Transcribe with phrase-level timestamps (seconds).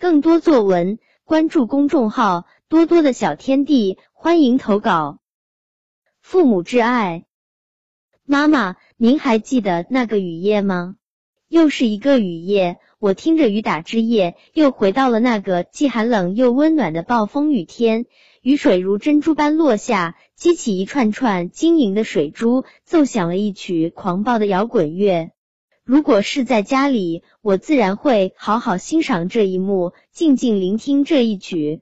[0.00, 5.18] 更多作文关注公众号多多的小天地，欢迎投稿。
[6.22, 7.26] 父母之爱，
[8.24, 10.96] 妈妈，您还记得那个雨夜吗？
[11.48, 18.06] 又是一个雨夜，我听着雨打之夜，又回到了那个既寒冷又温暖的暴风雨天。
[18.40, 25.30] 雨水如珍珠般落下，激起一串串晶莹的水珠，奏响了一曲狂暴的摇滚乐。
[25.90, 31.80] 如果是在家里，我自然会好好欣赏这一幕，静静聆听这一曲。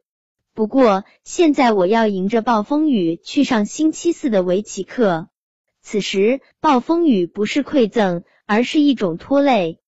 [0.54, 5.28] 不过现在我要迎着暴风雨去上星期四的围棋课。
[5.82, 8.24] 此时，暴风雨不是馈赠。
[8.46, 9.78] 而是一种拖累。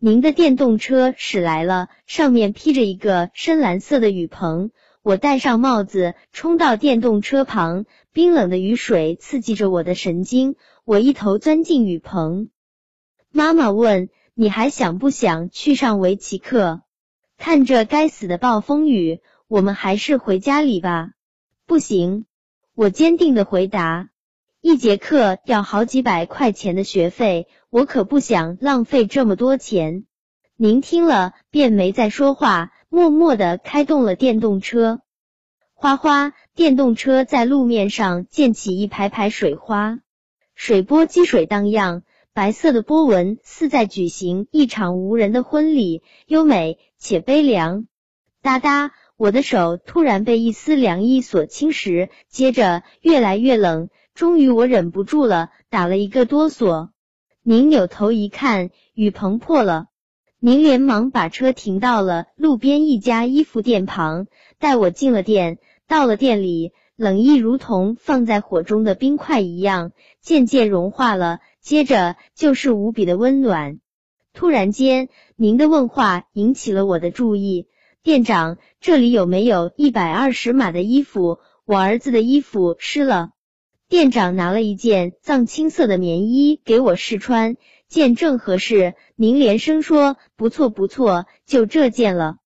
[0.00, 4.72] 您的电动车驶来了，上面披着一个深蓝色的雨棚。
[5.04, 10.56] 我戴上帽子，冲到电动车旁，冰冷的雨水刺激着我的神经。
[10.84, 12.48] 我一头钻进雨棚。
[13.30, 16.82] 妈妈问：“你还想不想去上围棋课？”
[17.36, 21.10] 看着该死的暴风雨，我们还是回家里吧。
[21.66, 22.24] 不行，
[22.74, 24.10] 我坚定的回答。
[24.60, 27.46] 一节课要好几百块钱的学费。
[27.70, 30.04] 我可不想浪费这么多钱。
[30.56, 35.02] 您听了便没再说话，默默的开动了电动车。
[35.74, 40.00] 哗哗，电动车在路面上溅起一排排水花，
[40.54, 42.02] 水波积水荡漾，
[42.38, 47.88] 白色的波纹似在举行一场无人的婚礼，优美且悲凉。
[48.42, 56.90] 哒哒，我的手突然被一丝凉意所侵蚀，接着越来越冷，终于我忍不住了，打了一个哆嗦。
[57.42, 59.86] 您扭头一看，雨棚破了。
[60.38, 64.28] 您连忙把车停到了路边一家衣服店旁，
[64.60, 65.58] 带我进了店。
[65.88, 71.40] 到了店里，冷意如同放在火中的冰块一样，渐渐融化了。
[71.60, 73.80] 接着就是无比的温暖。
[74.32, 77.66] 突然间，您的问话引起了我的注意
[78.02, 81.38] ：“店长，这里有没有一百二十码的衣服？
[81.64, 83.30] 我儿子的衣服湿了。”
[83.88, 87.56] 店长拿了一件藏青色的棉衣给我试穿，
[87.88, 92.36] 见正合适，您连声说不错不错，就这件了。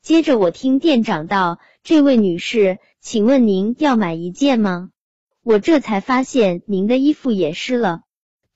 [0.00, 4.90] 接着我听店长道：“这位女士，请问您要买一件吗？”
[5.44, 8.02] 我这才发现您的衣服也湿了，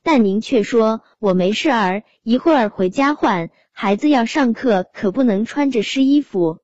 [0.03, 6.59] 但您却说我没事儿，一会儿回家换，孩子要上课，可不能穿着湿衣服。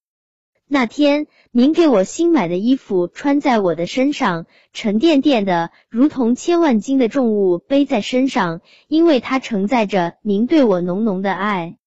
[0.67, 4.45] 那天，您给我新买的衣服穿在我的身上，
[4.75, 11.78] 沉甸甸的，如同千万斤的重物背在身上，因为它承载着您对我浓浓的爱。